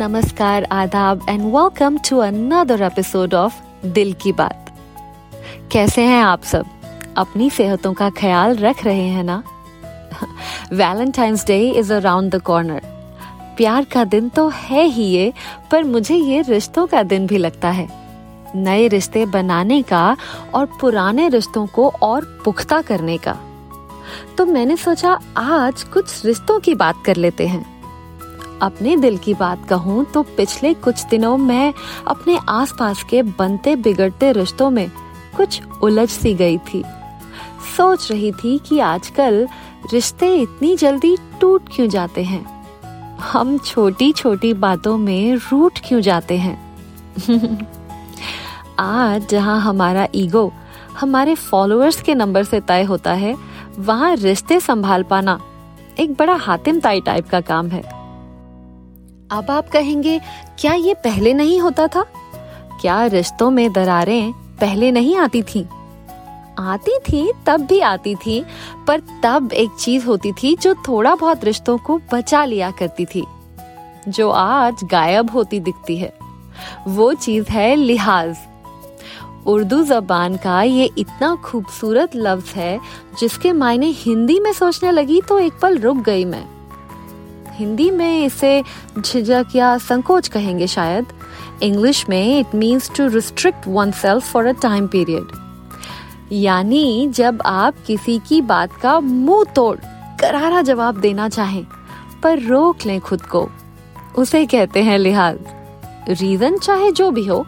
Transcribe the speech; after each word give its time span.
नमस्कार, 0.00 0.64
आदाब 0.64 1.26
and 1.28 1.40
welcome 1.40 1.98
to 1.98 2.18
another 2.18 2.82
episode 2.82 3.34
of 3.34 3.54
Dil 3.86 4.12
ki 4.12 4.32
Baat. 4.32 4.70
कैसे 5.72 6.02
हैं 6.02 6.22
आप 6.22 6.42
सब? 6.42 6.66
अपनी 7.16 7.50
सेहतों 7.50 7.94
का 7.94 8.10
ख्याल 8.10 8.56
रख 8.56 8.84
रहे 8.84 9.08
हैं 9.08 9.24
ना? 9.24 9.42
Valentine's 10.72 11.46
day 11.46 11.70
is 11.70 11.92
around 11.92 12.34
the 12.34 12.42
corner 12.42 12.80
प्यार 13.56 13.84
का 13.84 14.04
दिन 14.04 14.28
तो 14.28 14.48
है 14.48 14.84
ही 14.84 15.02
ये, 15.02 15.32
पर 15.70 15.84
मुझे 15.84 16.14
ये 16.14 16.42
रिश्तों 16.42 16.86
का 16.86 17.02
दिन 17.02 17.26
भी 17.26 17.38
लगता 17.38 17.68
है। 17.68 17.88
नए 18.54 18.88
रिश्ते 18.88 19.26
बनाने 19.26 19.82
का 19.82 20.16
और 20.54 20.66
पुराने 20.80 21.28
रिश्तों 21.28 21.66
को 21.66 21.88
और 21.88 22.42
पुख्ता 22.44 22.82
करने 22.82 23.18
का। 23.18 23.36
तो 24.38 24.46
मैंने 24.46 24.76
सोचा 24.76 25.18
आज 25.36 25.82
कुछ 25.82 26.26
रिश्तों 26.26 26.60
की 26.60 26.74
बात 26.74 26.94
कर 27.06 27.16
लेते 27.16 27.46
हैं। 27.46 27.79
अपने 28.62 28.96
दिल 28.96 29.18
की 29.18 29.34
बात 29.34 29.68
कहूँ 29.68 30.04
तो 30.04 30.22
पिछले 30.22 30.74
कुछ 30.74 31.04
दिनों 31.04 31.36
में 31.36 31.74
अपने 32.06 32.38
आसपास 32.48 33.02
के 33.02 33.22
बनते 33.22 33.76
बिगड़ते 33.76 34.32
रिश्तों 34.32 34.70
में 34.70 34.90
कुछ 35.36 35.62
उलझ 35.82 36.08
सी 36.08 36.34
गई 36.34 36.58
थी। 36.58 36.84
सोच 37.76 38.12
रही 38.12 38.32
थी 38.32 38.58
कि 38.58 38.78
आजकल 38.78 39.48
रिश्ते 39.92 40.34
इतनी 40.34 40.76
जल्दी 40.76 41.16
टूट 41.40 41.68
क्यों 41.74 41.88
जाते 41.88 42.24
हैं? 42.24 42.44
हम 43.18 43.58
छोटी 43.58 44.12
छोटी 44.12 44.54
बातों 44.54 44.98
में 44.98 45.34
रूट 45.34 45.78
क्यों 45.84 46.00
जाते 46.00 46.38
हैं? 46.38 46.76
आज 48.78 49.28
जहाँ 49.28 49.60
हमारा 49.60 50.08
ईगो, 50.14 50.52
हमारे 51.00 51.34
फॉलोअर्स 51.34 52.02
के 52.02 52.14
नंबर 52.14 52.44
से 52.44 52.60
तय 52.60 52.82
होता 52.82 53.12
है, 53.12 53.36
वहाँ 53.78 54.16
रिश्ते 54.16 54.60
संभाल 54.60 55.02
पाना 55.02 55.40
एक 55.98 56.14
बड़ा 56.14 56.34
हातिम 56.34 56.80
ताई 56.80 57.00
टाइप 57.00 57.28
का 57.28 57.40
काम 57.40 57.68
है। 57.68 57.99
अब 59.32 59.50
आप 59.50 59.68
कहेंगे, 59.68 60.20
क्या 60.58 60.72
ये 60.72 60.94
पहले 60.94 61.32
नहीं 61.32 61.60
होता 61.60 61.86
था? 61.86 62.02
क्या 62.80 63.04
रिश्तों 63.06 63.50
में 63.50 63.72
दरारें 63.72 64.32
पहले 64.60 64.90
नहीं 64.92 65.16
आती 65.16 65.42
थी? 65.42 65.66
आती 66.58 66.98
थी, 66.98 67.32
तब 67.46 67.60
भी 67.60 67.80
आती 67.80 68.14
थी, 68.14 68.44
पर 68.86 69.00
तब 69.24 69.52
एक 69.52 69.70
चीज़ 69.80 70.06
होती 70.06 70.32
थी 70.32 70.56
जो 70.56 70.74
थोड़ा 70.88 71.14
बहुत 71.14 71.44
रिश्तों 71.44 71.78
को 71.78 72.00
बचा 72.12 72.44
लिया 72.44 72.70
करती 72.70 73.04
थी, 73.04 73.24
जो 74.08 74.30
आज 74.30 74.84
गायब 74.84 75.30
होती 75.30 75.60
दिखती 75.60 75.96
है। 75.96 76.12
वो 76.88 77.12
चीज़ 77.14 77.48
है 77.48 77.74
लिहाज। 77.76 78.36
उर्दू 79.46 79.82
जबान 79.82 80.36
का 80.36 80.62
ये 80.62 80.90
इतना 80.98 81.34
खूबसूरत 81.34 82.16
लफ्ज 82.16 82.52
है, 82.56 82.78
जिसके 83.20 83.52
मायने 83.52 83.86
हिंदी 83.86 84.38
में 84.40 84.52
सोचने 84.52 84.90
लगी 84.90 85.20
तो 85.20 85.38
एक 85.38 85.52
पल 85.62 85.78
रुक 85.78 85.96
गई 85.96 86.24
मैं। 86.24 86.46
हिंदी 87.60 87.90
में 87.90 88.24
इसे 88.24 88.62
झिझक 88.98 89.56
या 89.56 89.76
संकोच 89.78 90.28
कहेंगे 90.28 90.66
शायद। 90.66 91.06
इंग्लिश 91.62 92.04
में 92.08 92.38
it 92.40 92.54
means 92.54 92.90
to 92.96 93.06
restrict 93.08 93.68
oneself 93.92 94.32
for 94.32 94.46
a 94.46 94.52
time 94.52 94.86
period 94.86 95.38
यानी 96.32 97.08
जब 97.08 97.42
आप 97.46 97.74
किसी 97.86 98.18
की 98.28 98.40
बात 98.40 98.72
का 98.72 98.98
मुँह 99.00 99.44
तोड़, 99.44 99.76
करारा 100.20 100.60
जवाब 100.62 101.00
देना 101.00 101.28
चाहें, 101.28 101.64
पर 102.22 102.38
रोक 102.38 102.86
लें 102.86 103.00
खुद 103.00 103.22
को। 103.22 103.48
उसे 104.18 104.44
कहते 104.46 104.82
हैं 104.82 104.98
लिहाज। 104.98 105.38
रीजन 106.08 106.58
चाहे 106.58 106.90
जो 106.92 107.10
भी 107.10 107.24
हो, 107.26 107.44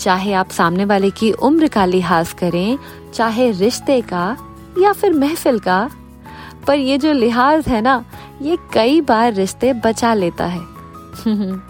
चाहे 0.00 0.32
आप 0.32 0.50
सामने 0.50 0.84
वाले 0.84 1.10
की 1.10 1.30
उम्र 1.32 1.68
का 1.68 1.84
लिहाज 1.84 2.32
करें, 2.32 2.78
चाहे 3.14 3.50
रिश्ते 3.50 4.00
का 4.00 4.36
या 4.78 4.92
फिर 4.92 5.12
महफिल 5.12 5.58
का, 5.58 5.90
पर 6.66 6.78
ये 6.78 6.98
जो 6.98 7.12
लिहाज 7.12 7.68
है 7.68 7.80
ना 7.80 8.04
ये 8.42 8.58
कई 8.72 9.00
बार 9.00 9.32
रिश्ते 9.32 9.72
बचा 9.72 10.14
लेता 10.14 10.46
है। 10.46 10.60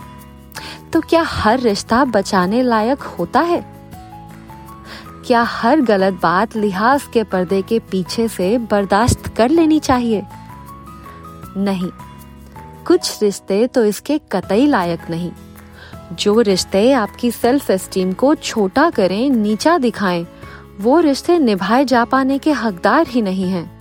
तो 0.92 1.00
क्या 1.00 1.22
हर 1.22 1.60
रिश्ता 1.60 2.04
बचाने 2.04 2.62
लायक 2.62 2.98
होता 2.98 3.40
है? 3.40 3.80
क्या 5.26 5.42
हर 5.42 5.80
गलत 5.80 6.20
बात 6.22 6.56
लिहाज 6.56 7.02
के 7.12 7.24
पर्दे 7.24 7.62
के 7.62 7.78
पीछे 7.78 8.28
से 8.28 8.58
बर्दाश्त 8.58 9.36
कर 9.36 9.48
लेनी 9.48 9.78
चाहिए? 9.78 10.22
नहीं, 11.56 11.90
कुछ 12.86 13.22
रिश्ते 13.22 13.66
तो 13.66 13.84
इसके 13.84 14.20
कतई 14.32 14.66
लायक 14.66 15.10
नहीं। 15.10 15.32
जो 16.12 16.40
रिश्ते 16.40 16.92
आपकी 16.92 17.30
सेल्फ 17.30 17.70
एस्टीम 17.70 18.12
को 18.12 18.34
छोटा 18.34 18.90
करें, 18.90 19.30
नीचा 19.30 19.78
दिखाएँ, 19.78 20.26
वो 20.80 21.00
रिश्ते 21.00 21.38
निभाए 21.38 21.84
जा 21.84 22.04
पाने 22.04 22.38
के 22.38 22.52
हकदार 22.52 23.06
ही 23.06 23.22
नहीं 23.22 23.50
हैं। 23.50 23.79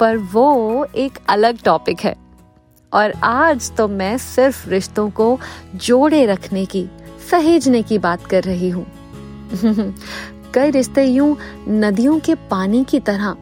पर 0.00 0.16
वो 0.32 0.84
एक 0.96 1.18
अलग 1.28 1.58
टॉपिक 1.64 2.00
है। 2.00 2.14
और 2.92 3.12
आज 3.24 3.70
तो 3.76 3.86
मैं 3.88 4.16
सिर्फ़ 4.18 4.68
रिश्तों 4.68 5.08
को 5.10 5.38
जोड़े 5.76 6.24
रखने 6.26 6.64
की, 6.66 6.88
सहेजने 7.30 7.82
की 7.82 7.98
बात 7.98 8.26
कर 8.26 8.42
रही 8.42 8.70
हूँ। 8.70 8.86
कई 10.54 10.70
रिश्ते 10.70 11.04
यूँ 11.04 11.36
नदियों 11.68 12.18
के 12.18 12.34
पानी 12.50 12.84
की 12.84 13.00
तरह 13.00 13.36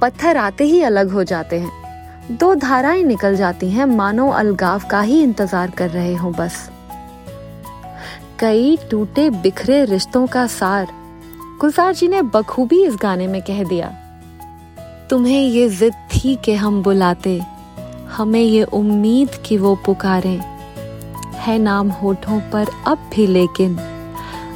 पत्थर 0.00 0.36
आते 0.36 0.64
ही 0.64 0.82
अलग 0.82 1.10
हो 1.10 1.24
जाते 1.24 1.58
हैं। 1.60 2.36
दो 2.38 2.54
धाराएँ 2.54 3.02
निकल 3.04 3.36
जाती 3.36 3.70
हैं, 3.70 3.86
मानो 3.86 4.28
अलगाव 4.30 4.82
का 4.90 5.00
ही 5.00 5.22
इंतज़ार 5.22 5.70
कर 5.70 5.90
रहे 5.90 6.14
हो 6.14 6.30
बस। 6.30 6.68
कई 8.40 8.76
टूटे 8.90 9.28
बिखरे 9.32 9.84
रिश्तों 9.84 10.26
का 10.26 10.46
सार, 10.46 10.86
गुलजार 11.60 11.94
जी 11.94 12.08
ने 12.08 12.22
बखूबी 12.22 12.82
इस 12.84 12.96
गाने 13.02 13.26
में 13.26 13.40
कह 13.42 13.62
दिया, 13.64 13.92
तुम्हें 15.10 15.40
ये 15.40 15.68
जिद 15.68 15.94
थी 16.24 16.34
कि 16.36 16.54
हम 16.54 16.82
बुलाते। 16.82 17.40
हमें 18.10 18.40
ये 18.40 18.62
उम्मीद 18.64 19.30
कि 19.46 19.56
वो 19.56 19.74
पुकारे। 19.76 20.40
है 21.36 21.58
नाम 21.58 21.88
होठों 21.90 22.40
पर 22.52 22.66
अब 22.86 22.98
भी 23.14 23.26
लेकिन 23.26 23.78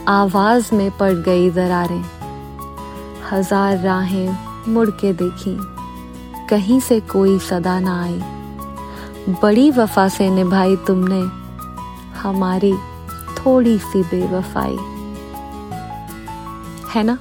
आवाज़ 0.09 0.75
में 0.75 0.91
पड़ 0.91 1.13
गई 1.13 1.51
दरारें। 1.51 2.05
हज़ार 3.33 3.79
राहें 3.79 4.37
मुड़ 4.69 4.91
के 4.91 5.13
देखी, 5.13 5.57
कहीं 6.51 6.81
से 6.81 7.01
कोई 7.01 7.39
सदा 7.39 7.79
ना 7.81 8.03
आई। 8.03 8.21
बड़ी 9.43 9.71
वफा 9.71 10.09
से 10.09 10.31
निभाई 10.31 10.77
तुमने, 10.77 11.21
हमारी 12.19 12.75
थोड़ी 13.39 13.79
सी 13.79 14.03
बेवफाई। 14.03 14.77
है 16.95 17.03
ना? 17.03 17.19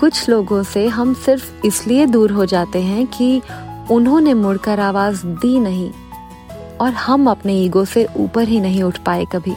कुछ 0.00 0.28
लोगों 0.28 0.62
से 0.62 0.88
हम 0.88 1.14
सिर्फ़ 1.14 1.66
इसलिए 1.66 2.06
दूर 2.06 2.30
हो 2.30 2.46
जाते 2.46 2.82
हैं 2.82 3.06
कि 3.06 3.42
उन्होंने 3.90 4.34
मुड़कर 4.34 4.80
आवाज़ 4.80 5.26
दी 5.26 5.60
नहीं 5.60 5.90
और 6.80 6.92
हम 6.92 7.30
अपने 7.30 7.54
ईगो 7.54 7.84
से 7.84 8.06
ऊपर 8.16 8.48
ही 8.48 8.60
नहीं 8.60 8.82
उठ 8.82 8.98
पाए 8.98 9.24
कभी। 9.24 9.54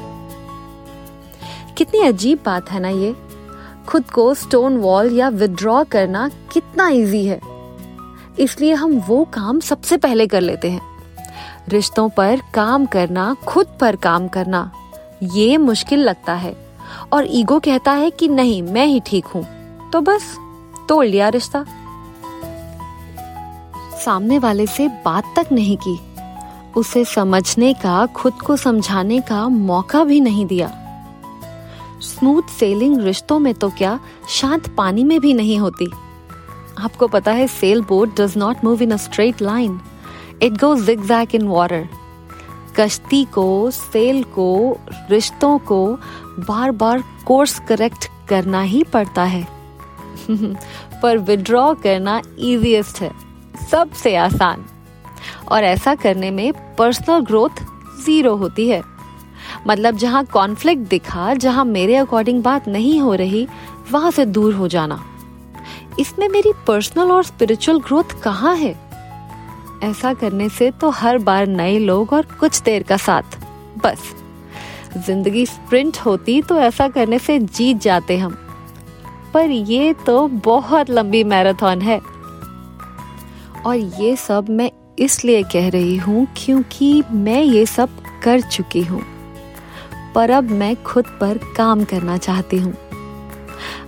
कितनी 1.78 2.00
अजीब 2.00 2.40
बात 2.46 2.72
है 2.72 2.80
ना 2.80 2.90
ये। 2.90 3.16
खुद 3.88 4.04
को 4.04 4.34
स्टोन 4.34 4.78
वॉल 4.78 5.14
या 5.14 5.30
विद्रॉ 5.30 5.84
करना 5.84 6.30
कितना 6.54 6.90
इजी 6.90 7.26
है। 7.26 7.42
इसलिए 8.40 8.74
हम 8.74 9.04
वो 9.08 9.24
काम 9.24 9.60
सबसे 9.60 9.98
पहले 9.98 10.28
कर 10.28 10.42
लेते 10.42 10.70
हैं। 10.72 10.82
रिश्तों 11.70 12.10
पर 12.10 12.42
काम 12.54 12.86
करना, 12.86 13.36
खुद 13.48 13.68
पर 13.80 13.96
काम 13.96 14.28
करना, 14.28 14.72
ये 15.24 15.58
मुश्किल 15.58 16.00
लगता 16.00 16.34
है। 16.34 16.56
और 17.14 17.28
ईगो 17.30 17.60
कहता 17.60 17.92
है 17.92 18.10
कि 18.10 18.28
नहीं, 18.28 18.64
मैं 18.64 18.86
ही 18.86 19.02
ठीक 19.06 19.26
हूँ। 19.26 19.59
तो 19.94 20.02
बस, 20.02 20.38
तोड़ 20.90 21.06
लिया 21.06 21.30
रिश्ता। 21.30 21.66
सामने 24.06 24.40
वाले 24.40 24.66
से 24.68 24.88
बात 24.88 25.34
तक 25.36 25.52
नहीं 25.52 25.78
की। 25.78 26.00
उसे 26.78 27.06
समझने 27.06 27.74
का, 27.74 28.06
खुद 28.06 28.34
को 28.34 28.56
समझाने 28.58 29.20
का 29.22 29.48
मौका 29.48 30.04
भी 30.04 30.20
नहीं 30.20 30.46
दिया। 30.46 30.72
स्मूथ 32.02 32.50
सेलिंग 32.50 33.00
रिश्तों 33.00 33.40
में 33.40 33.54
तो 33.54 33.70
क्या 33.70 34.00
शांत 34.30 34.68
पानी 34.76 35.04
में 35.04 35.20
भी 35.20 35.34
नहीं 35.34 35.58
होती। 35.60 35.88
आपको 36.80 37.08
पता 37.08 37.32
है 37.32 37.48
sail 37.48 37.82
boat 37.82 38.22
does 38.22 38.38
not 38.38 38.64
move 38.64 38.84
in 38.84 38.92
a 38.92 38.98
straight 38.98 39.42
line 39.42 39.80
it 40.42 40.54
go 40.54 40.76
zigzag 40.76 41.36
in 41.36 41.48
water 41.48 41.88
कश्ती 42.80 43.24
को 43.26 43.72
सेल 43.72 44.24
को, 44.24 44.78
रिश्तों 45.10 45.58
को 45.60 45.86
बार 46.40 46.72
बार 46.72 47.04
कोर्स 47.28 47.60
करेक्ट 47.60 48.08
करना 48.30 48.62
ही 48.62 48.84
पड़ता 48.84 49.24
है। 49.24 49.59
पर 51.02 51.18
विड्रॉ 51.18 51.74
करना 51.74 52.22
इजीएस्ट 52.40 53.02
है। 53.02 53.12
सबसे 53.72 54.16
आसान। 54.16 54.66
और 55.52 55.64
ऐसा 55.64 55.96
करने 55.96 56.32
में 56.32 56.76
पर्सनल 56.76 57.20
ग्रोथ 57.20 57.50
ज़ीरो 58.06 58.36
होती 58.36 58.70
है। 58.70 58.82
मतलब 59.68 59.96
जहाँ 59.98 60.26
कॉन्फ्लिक्ट 60.26 60.82
दिखा, 60.82 61.34
जहाँ 61.34 61.66
मेरे 61.66 61.96
अकॉर्डिंग 61.96 62.44
बात 62.44 62.68
नहीं 62.68 63.02
हो 63.02 63.14
रही, 63.14 63.48
वहाँ 63.92 64.12
से 64.12 64.26
दूर 64.26 64.54
हो 64.54 64.68
जाना। 64.68 65.06
इसमें 66.00 66.30
मेरी 66.30 66.54
पर्सनल 66.68 67.12
और 67.12 67.24
स्पिरिचुअल 67.24 67.80
ग्रोथ 67.80 68.22
कहाँ 68.24 68.56
है? 68.56 68.90
ऐसा 69.84 70.14
करने 70.14 70.50
से 70.50 70.72
तो 70.72 70.90
हर 70.90 71.18
बार 71.18 71.48
नए 71.48 71.80
लोग 71.80 72.14
और 72.14 72.26
कुछ 72.40 72.62
देर 72.62 72.84
का 72.84 72.98
साथ। 72.98 73.40
बस। 73.86 74.16
ज़िंदगी 75.06 75.46
स्प्रिंट 75.46 75.98
होती 75.98 76.42
तो 76.42 76.58
ऐसा 76.58 76.88
करने 76.88 77.20
से 77.20 77.40
जीत 77.40 77.78
जाते 77.78 78.18
हम। 78.18 78.49
पर 79.34 79.50
ये 79.50 79.94
तो 79.94 80.28
बहुत 80.28 80.90
लंबी 80.90 81.24
मैराथन 81.24 81.82
है। 81.82 82.00
और 83.64 83.76
ये 83.76 84.16
सब 84.16 84.50
मैं 84.50 84.72
इसलिए 85.00 85.44
कह 85.44 85.70
रही 85.70 85.96
हूँ 85.98 86.28
क्योंकि 86.38 87.04
मैं 87.12 87.42
ये 87.44 87.66
सब 87.66 87.90
कर 88.24 88.42
चुकी 88.42 88.84
हूँ। 88.84 89.02
पर 90.16 90.32
अब 90.32 90.52
मैं 90.52 90.84
खुद 90.84 91.06
पर 91.22 91.38
काम 91.58 91.84
करना 91.84 92.18
चाहती 92.18 92.58
हूँ। 92.58 92.74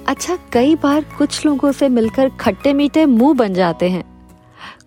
अच्छा 0.07 0.37
कई 0.53 0.75
बार 0.75 1.05
कुछ 1.17 1.45
लोगों 1.45 1.71
से 1.71 1.89
मिलकर 1.89 2.29
खट्टे 2.29 2.73
मीठे 2.73 3.05
मुँह 3.05 3.33
बन 3.33 3.53
जाते 3.53 3.89
हैं। 3.89 4.03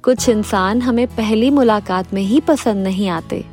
कुछ 0.02 0.28
इंसान 0.28 0.82
हमें 0.82 1.06
पहली 1.06 1.50
मुलाकात 1.50 2.14
में 2.14 2.22
ही 2.22 2.40
पसंद 2.40 2.84
नहीं 2.84 3.08
आते। 3.08 3.44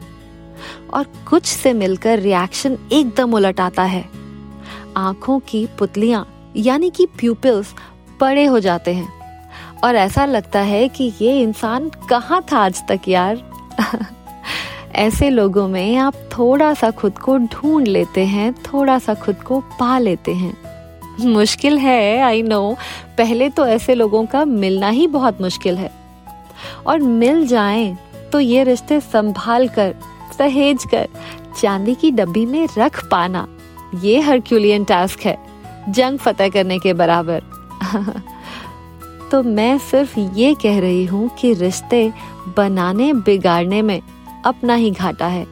और 0.94 1.06
कुछ 1.30 1.46
से 1.46 1.74
मिलकर 1.74 2.20
रिएक्शन 2.20 2.78
एकदम 2.92 3.34
उलट 3.34 3.60
आता 3.60 3.84
है। 3.84 4.10
आँखों 4.98 5.40
की 5.40 5.66
पुतलियाँ 5.80 6.26
यानी 6.58 6.90
कि 6.90 7.06
प्यूपिल्स 7.06 7.74
बड़े 8.22 8.46
हो 8.46 8.60
जाते 8.60 8.94
हैं। 8.94 9.10
और 9.84 9.96
ऐसा 9.96 10.26
लगता 10.26 10.60
है 10.60 10.90
कि 10.90 11.14
ये 11.22 11.42
इंसान 11.42 11.90
कहाँ 12.10 12.46
था 12.52 12.58
आज 12.58 12.84
तक 12.88 13.02
यार? 13.08 13.42
ऐसे 14.96 15.30
लोगों 15.30 15.68
में 15.68 15.96
आप 15.96 16.14
थोड़ा 16.38 16.74
सा 16.74 16.92
खुद 16.92 17.18
को 17.18 17.38
ढूंढ 17.38 17.88
लेते 17.88 18.26
हैं 18.26 18.54
थोड़ा 18.54 19.00
सा 19.00 19.14
खुद 19.14 19.36
को 19.36 19.60
पा 19.60 20.00
लेते 20.00 20.34
हैं। 20.34 20.58
मुश्किल 21.20 21.78
है 21.78 22.20
आई 22.20 22.42
नो 22.42 22.76
पहले 23.18 23.50
तो 23.50 23.66
ऐसे 23.66 23.96
लोगों 23.96 24.26
का 24.26 24.46
मिलना 24.46 24.90
ही 24.90 25.08
बहुत 25.08 25.42
मुश्किल 25.42 25.78
है। 25.78 25.92
और 26.88 27.00
मिल 27.00 27.48
जाएँ 27.48 27.98
तो 28.32 28.40
ये 28.40 28.64
रिश्ते 28.64 29.00
संभाल 29.00 29.68
कर, 29.68 29.96
सहेज 30.38 30.84
कर, 30.92 31.08
चांदी 31.62 31.96
की 31.96 32.12
डब्बी 32.12 32.46
में 32.46 32.68
रख 32.78 33.08
पाना, 33.10 33.48
ये 34.02 34.20
हरक्यूलियन 34.20 34.84
टास्क 34.84 35.20
है। 35.20 35.51
जंग 35.90 36.18
फतेह 36.18 36.50
करने 36.50 36.80
के 36.80 36.94
बराबर। 36.94 37.44
तो 39.32 39.42
मैं 39.44 39.78
सिर्फ़ 39.80 40.20
ये 40.20 40.54
कह 40.54 40.80
रही 40.80 41.06
हूँ 41.06 41.30
कि 41.40 41.54
रिश्ते 41.54 42.12
बनाने, 42.58 43.14
बिगाड़ने 43.14 43.82
में 43.82 44.02
अपना 44.46 44.74
ही 44.74 44.92
घाटा 44.92 45.28
है। 45.28 45.46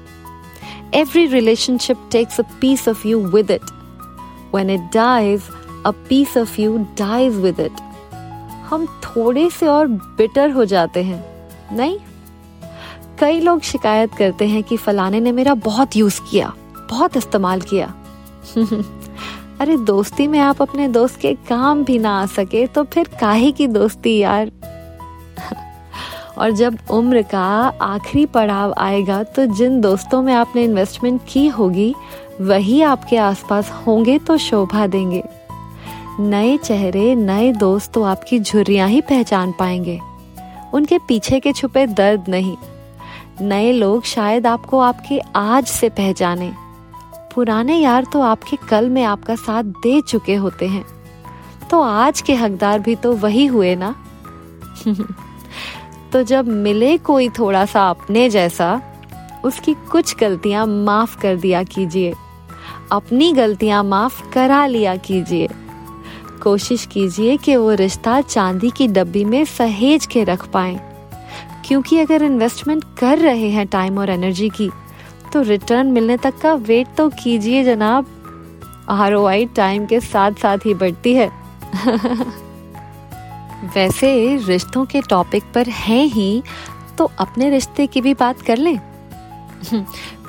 Every 0.94 1.26
relationship 1.26 1.98
takes 2.12 2.40
a 2.40 2.44
piece 2.62 2.88
of 2.90 3.08
you 3.08 3.20
with 3.28 3.52
it 3.52 3.72
when 4.56 4.70
it 4.70 4.90
dies 4.94 5.44
a 5.86 5.92
piece 6.10 6.38
of 6.38 6.62
you 6.62 6.78
dies 6.78 7.36
with 7.36 7.60
it 7.60 7.82
हम 8.70 8.86
थोड़े 9.04 9.50
से 9.50 9.68
और 9.68 9.88
बिटर 9.88 10.52
हो 10.52 10.66
जाते 10.66 11.04
हैं, 11.04 11.24
नहीं? 11.76 11.98
कई 13.20 13.40
लोग 13.40 13.62
शिकायत 13.62 14.14
करते 14.14 14.48
हैं 14.48 14.64
कि 14.64 14.78
फलाने 14.78 15.20
ने 15.20 15.32
मेरा 15.32 15.54
बहुत 15.54 15.96
यूज़ 15.96 16.20
किया, 16.32 16.54
बहुत 16.90 17.18
इस्तेमाल 17.18 17.62
किया। 17.62 17.94
अरे, 19.60 19.76
दोस्ती 19.78 20.28
में 20.28 20.40
आप 20.40 20.62
अपने 20.62 20.88
दोस्त 20.88 21.20
के 21.20 21.34
काम 21.50 21.84
भी 21.84 21.98
ना 22.00 22.12
आ 22.22 22.26
सके 22.26 22.66
तो 22.68 22.84
फिर 22.84 23.10
काहे 23.22 23.52
की 23.52 23.68
दोस्ती 23.68 24.18
यार? 24.18 24.52
और 26.38 26.52
जब 26.52 26.78
उम्र 26.92 27.22
का 27.22 27.46
आखिरी 27.82 28.26
पड़ाव 28.26 28.74
आएगा 28.78 29.24
तो 29.24 29.46
जिन 29.46 29.82
दोस्तों 29.82 30.22
में 30.22 30.34
आपने 30.34 30.64
इन्वेस्टमेंट 30.64 31.22
की 31.30 31.48
होगी, 31.48 31.96
वही 32.42 32.82
आपके 32.82 33.18
आसपास 33.18 33.72
होंगे 33.88 34.18
तो 34.20 34.38
शोभा 34.38 34.88
देंगे। 34.88 35.24
नए 36.20 36.58
चेहरे, 36.58 37.16
नए 37.16 37.52
दोस्त 37.52 37.92
तो 37.94 38.04
आपकी 38.04 38.40
झुर्रियाँ 38.40 38.88
ही 38.90 39.02
पहचान 39.02 39.52
पाएँगे। 39.52 40.00
उनके 40.74 40.98
पीछे 40.98 41.40
के 41.40 41.54
छुपे 41.54 41.86
दर्द 41.88 42.26
नहीं। 42.30 42.56
नए 43.42 43.72
लोग 43.72 44.04
शायद 44.04 44.48
आपको 44.48 44.80
आपके 44.80 45.20
आज 45.36 45.68
से 45.68 45.90
पहचाने। 45.90 46.52
पुराने 47.40 47.78
यार 47.78 48.04
तो 48.04 48.22
आपके 48.22 48.58
कल 48.70 48.90
में 48.90 49.04
आपका 49.04 49.36
साथ 49.36 49.64
दे 49.64 50.02
चुके 50.02 50.36
होते 50.36 50.68
हैं। 50.68 50.86
तो 51.72 51.82
आज 51.82 52.22
के 52.22 52.36
हकदार 52.36 52.80
भी 52.80 52.96
तो 52.96 53.14
वही 53.14 53.46
हुए 53.46 53.76
ना? 53.76 53.96
तो 56.14 56.24
जब 56.24 56.48
मिले 56.48 56.98
कोई 56.98 57.30
थोड़ा 57.30 57.66
सा 57.66 57.90
अपने 57.90 58.30
जैसा, 58.30 58.82
उसकी 59.44 59.74
कुछ 59.74 60.16
गलतियाँ 60.20 60.68
माफ़ 60.68 61.22
कर 61.22 61.36
दिया 61.36 61.64
कीजिए। 61.64 62.14
अपनी 62.92 63.34
गलतियाँ 63.34 63.84
माफ़ 63.84 64.32
करा 64.32 64.66
लिया 64.66 64.96
कीजिए। 64.96 65.48
कोशिश 66.44 66.86
कीजिए 66.86 67.38
कि 67.38 67.56
वो 67.56 67.74
रिश्ता 67.74 68.22
चांदी 68.22 68.70
की 68.70 68.88
डब्बी 68.88 69.26
में 69.26 69.46
सहेज 69.46 70.06
के 70.06 70.24
रख 70.24 70.48
पाए। 70.48 71.06
क्योंकि 71.68 72.00
अगर 72.00 72.24
इन्वेस्टमेंट 72.24 72.84
कर 73.00 73.18
रहे 73.18 73.50
हैं 73.50 73.68
टाइम 73.68 73.98
और 73.98 74.10
एनर्जी 74.10 74.50
की 74.50 74.70
तो 75.34 75.42
रिटर्न 75.42 75.88
मिलने 75.88 76.18
तक 76.18 76.38
का 76.38 76.54
वेट 76.54 76.88
तो 76.98 77.10
कीजिए 77.10 77.64
जनाब। 77.64 78.06
आरओआई 78.90 79.46
टाइम 79.46 79.86
के 79.86 80.00
साथ 80.00 80.32
साथ 80.32 80.58
ही 80.66 80.74
बढ़ती 80.74 81.14
है। 81.14 81.32
वैसे 83.76 84.38
रिश्तों 84.38 84.86
के 84.86 85.02
टॉपिक 85.02 85.44
पर 85.54 85.68
हैं 85.68 86.06
ही 86.06 86.44
तो 86.98 87.12
अपने 87.20 87.50
रिश्ते 87.50 87.88
की 87.88 88.02
भी 88.02 88.14
बात 88.14 88.42
कर 88.42 88.58
लें। 88.58 88.80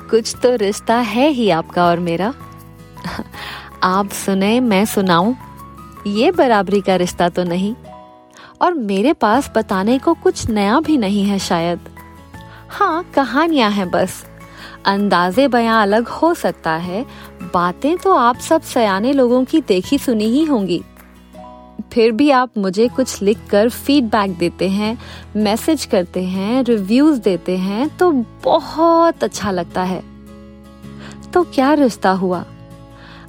कुछ 0.09 0.35
तो 0.43 0.55
रिश्ता 0.55 0.95
है 0.95 1.29
ही 1.29 1.49
आपका 1.49 1.85
और 1.85 1.99
मेरा। 1.99 2.33
आप 3.83 4.09
सुने, 4.09 4.59
मैं 4.59 4.85
सुनाऊं। 4.85 5.35
ये 6.07 6.31
बराबरी 6.31 6.81
का 6.81 6.95
रिश्ता 6.95 7.29
तो 7.29 7.43
नहीं। 7.43 7.75
और 8.61 8.73
मेरे 8.73 9.13
पास 9.13 9.51
बताने 9.55 9.99
को 9.99 10.13
कुछ 10.13 10.49
नया 10.49 10.79
भी 10.79 10.97
नहीं 10.97 11.25
है 11.25 11.39
शायद। 11.39 11.79
हाँ 12.69 13.11
कहानियाँ 13.15 13.71
हैं 13.71 13.89
बस। 13.89 14.30
अंदाजे 14.85 15.47
बयां 15.47 15.81
अलग 15.81 16.07
हो 16.07 16.33
सकता 16.33 16.71
है। 16.71 17.05
बातें 17.53 17.97
तो 17.97 18.13
आप 18.13 18.37
सब 18.37 18.61
सयाने 18.61 19.13
लोगों 19.13 19.43
की 19.45 19.61
देखी 19.61 19.97
सुनी 19.97 20.25
ही 20.25 20.43
होंगी। 20.45 20.81
फिर 21.93 22.11
भी 22.11 22.29
आप 22.29 22.57
मुझे 22.57 22.87
कुछ 22.87 23.21
लिख 23.21 23.37
कर 23.49 23.69
फीडबैक 23.69 24.37
देते 24.37 24.69
हैं 24.69 24.97
मैसेज 25.35 25.85
करते 25.85 26.23
हैं 26.23 26.63
रिव्यूज़ 26.63 27.19
देते 27.19 27.57
हैं 27.57 27.97
तो 27.97 28.11
बहुत 28.43 29.23
अच्छा 29.23 29.51
लगता 29.51 29.83
है। 29.83 30.03
तो 31.33 31.43
क्या 31.43 31.73
रिश्ता 31.73 32.11
हुआ? 32.11 32.45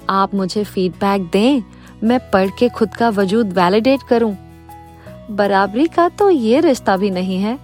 आप 0.09 0.33
मुझे 0.35 0.63
फीडबैक 0.63 1.29
दें 1.33 1.61
मैं 2.03 2.19
पढ़ 2.31 2.49
के 2.59 2.69
खुद 2.69 2.95
का 2.95 3.09
वजूद 3.09 3.53
वैलिडेट 3.53 3.99
करूँ। 4.09 4.37
बराबरी 5.31 5.87
का 5.87 6.09
तो 6.09 6.29
ये 6.29 6.59
रिश्ता 6.59 6.97
भी 6.97 7.09
नहीं 7.09 7.37
है। 7.37 7.59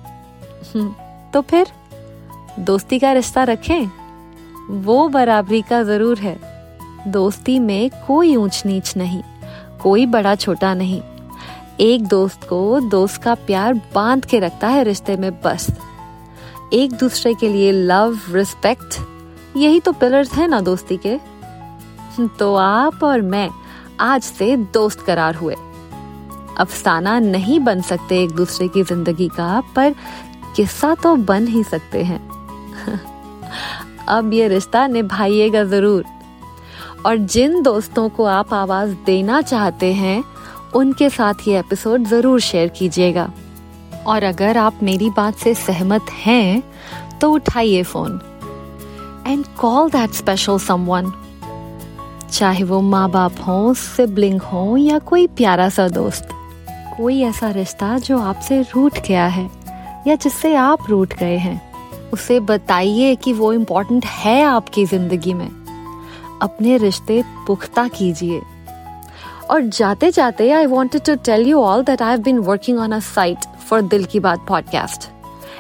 हम्म, 0.76 0.94
तो 1.34 1.42
फिर? 1.42 1.68
दोस्ती 2.60 3.00
का 3.00 3.12
रिश्ता 3.14 3.44
रखें। 3.44 3.90
वो 4.84 5.08
बराबरी 5.10 5.62
का 5.62 5.82
ज़रूर 5.84 6.20
है। 6.20 6.38
दोस्ती 7.08 7.58
में 7.60 7.90
कोई 8.08 8.36
ऊंच 8.36 8.62
नीच 8.66 8.96
नहीं, 8.98 9.22
कोई 9.82 10.06
बड़ा 10.06 10.36
छोटा 10.36 10.74
नहीं। 10.74 11.02
एक 11.80 12.08
दोस्त 12.08 12.44
को 12.44 12.80
दोस्त 12.82 13.22
का 13.22 13.36
प्यार 13.36 13.74
बाँध 13.96 14.26
के 14.26 14.40
रखता 14.40 14.68
है 14.68 14.84
रिश्ते 14.84 15.16
में 15.18 15.32
बस। 15.42 15.70
एक 16.74 16.94
दूसरे 16.94 17.34
के 17.34 17.50
लिए 17.50 17.72
लव, 17.72 18.20
रिस्पेक्ट, 18.30 19.00
यही 19.58 19.80
तो 19.80 19.92
पिलर्स 19.92 20.34
है 20.34 20.48
ना 20.48 20.60
दोस्ती 20.62 20.98
के। 20.98 21.18
तो 22.40 22.56
आप 22.56 23.04
और 23.04 23.22
मैं 23.22 23.50
आज 24.00 24.22
से 24.22 24.56
दोस्त 24.74 25.02
करार 25.02 25.36
हुए। 25.36 25.56
अफसाना 26.58 27.20
नहीं 27.20 27.60
बन 27.60 27.82
सकते 27.82 28.22
एक 28.24 28.32
दूसरे 28.32 28.68
की 28.68 28.84
ज़िंदगी 28.84 29.28
का, 29.28 29.62
पर 29.76 29.96
किस्सा 30.56 30.96
तो 30.96 31.16
बन 31.16 31.48
ही 31.48 31.64
सकते 31.64 32.04
हैं। 32.04 32.29
अब 34.08 34.34
ये 34.34 34.48
रिश्ता 34.48 34.86
निभाइएगा 34.88 35.64
ज़रूर। 35.64 36.04
और 37.06 37.18
जिन 37.18 37.62
दोस्तों 37.64 38.08
को 38.10 38.26
आप 38.26 38.54
आवाज़ 38.54 38.94
देना 39.06 39.42
चाहते 39.42 39.94
हैं, 39.94 40.24
उनके 40.76 41.10
साथ 41.10 41.48
ये 41.48 41.60
एपिसोड 41.60 42.06
ज़रूर 42.08 42.40
शेयर 42.40 42.68
कीजिएगा। 42.70 43.32
और 44.08 44.24
अगर 44.24 44.58
आप 44.58 44.80
मेरी 44.84 45.10
बात 45.10 45.36
से 45.36 45.54
सहमत 45.56 46.10
हैं 46.26 46.64
तो 47.22 47.32
उठाइए 47.32 47.84
phone. 47.84 48.20
And 49.28 49.46
call 49.60 49.90
that 49.90 50.14
special 50.14 50.58
someone 50.58 51.12
चाहे 52.32 52.64
वो 52.64 52.82
माँ 52.82 53.10
बाप 53.12 53.36
हो 53.48 53.74
सिबलिंग 53.74 54.42
हो, 54.42 54.78
या 54.78 55.00
कोई 55.00 55.28
प्यारा 55.28 55.70
सा 55.70 55.88
दोस्त। 55.88 56.30
कोई 56.98 57.22
ऐसा 57.22 57.50
रिश्ता 57.52 57.98
जो 57.98 58.20
आपसे 58.20 58.62
रूठ 58.64 59.00
गया 59.08 59.26
है, 59.28 59.50
या 60.08 60.16
जिससे 60.16 60.54
आप 60.56 60.90
रूठ 60.90 61.14
गए 61.14 61.38
हैं। 61.38 61.69
उसे 62.14 62.40
बताइए 62.40 63.16
कि 63.16 63.34
वो 63.34 63.54
इम्पोर्टेंट 63.54 64.06
है 64.06 64.44
आपकी 64.44 64.86
ज़िंदगी 64.86 65.34
में। 65.34 65.50
अपने 66.42 66.78
रिश्ते 66.78 67.24
पुख्ता 67.48 67.88
कीजिए। 67.88 68.42
और 69.50 69.62
जाते 69.62 70.12
जाते 70.12 70.52
I 70.52 70.66
wanted 70.66 71.02
to 71.02 71.16
tell 71.16 71.48
you 71.48 71.62
all 71.62 71.84
that 71.84 72.02
I 72.02 72.10
have 72.10 72.20
been 72.20 72.40
working 72.40 72.80
on 72.80 72.92
a 72.92 73.00
site 73.00 73.38
for 73.70 73.82
Dil 73.82 74.06
ki 74.06 74.20
Baat 74.20 74.46
podcast 74.48 75.10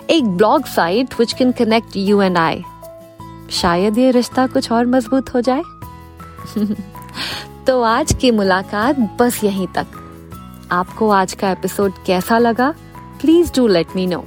एक 0.09 0.25
blog 0.25 0.65
site 0.65 1.19
which 1.19 1.33
can 1.33 1.51
connect 1.51 1.97
you 1.97 2.21
and 2.21 2.37
I 2.37 2.63
शायद 3.51 3.97
ये 3.97 4.11
रिश्ता 4.11 4.47
कुछ 4.47 4.71
और 4.71 4.85
मज़बूत 4.85 5.33
हो 5.33 5.41
जाए। 5.41 5.61
तो 7.67 7.81
आज 7.81 8.13
की 8.13 8.31
मुलाकात 8.31 8.99
बस 9.19 9.43
यहीं 9.43 9.67
तक। 9.67 9.87
आपको 10.71 11.09
आज 11.09 11.33
का 11.33 11.51
एपिसोड 11.51 11.93
कैसा 12.05 12.37
लगा? 12.37 12.73
Please 13.21 13.51
do 13.55 13.67
let 13.67 13.87
me 13.95 14.07
know 14.07 14.25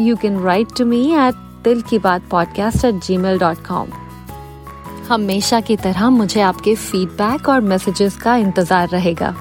you 0.00 0.16
can 0.16 0.38
write 0.42 0.68
to 0.78 0.84
me 0.84 1.00
at 1.16 1.34
Dil 1.64 1.80
ki 1.82 1.98
Baat 1.98 2.22
podcast 2.30 2.84
at 2.84 2.94
Gmail 3.16 3.38
dot 3.38 3.66
com 3.66 3.88
हमेशा 5.08 5.60
की 5.60 5.76
तरह 5.76 6.08
मुझे 6.10 6.40
आपके 6.40 6.74
फीडबैक 6.74 7.48
और 7.48 7.60
मैसेजेस 7.60 8.16
का 8.16 8.34
इंतज़ार 8.36 8.88
रहेगा। 8.88 9.34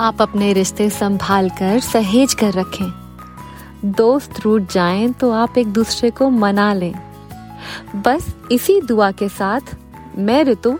आप 0.00 0.22
अपने 0.22 0.52
रिश्ते 0.52 0.88
संभाल 0.90 1.48
कर 1.50 1.80
सहेज 1.80 2.34
कर 2.34 2.52
रखें। 2.52 3.90
दोस्त 3.96 4.40
रूट 4.40 4.72
जाएँ 4.72 5.08
तो 5.12 5.30
आप 5.32 5.58
एक 5.58 5.72
दूसरे 5.72 6.10
को 6.10 6.30
मना 6.30 6.72
लें। 6.74 6.94
बस 7.96 8.34
इसी 8.52 8.80
दुआ 8.80 9.10
के 9.10 9.28
साथ 9.28 9.74
मैं 10.18 10.42
ऋतु 10.44 10.78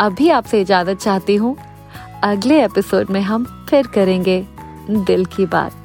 अभी 0.00 0.28
आपसे 0.30 0.60
इजाज़त 0.60 0.98
चाहती 0.98 1.36
हूँ। 1.36 1.56
अगले 2.22 2.64
एपिसोड 2.64 3.10
में 3.10 3.20
हम 3.20 3.66
फिर 3.70 3.86
करेंगे 3.86 4.46
दिल 4.90 5.24
की 5.24 5.46
बात। 5.46 5.81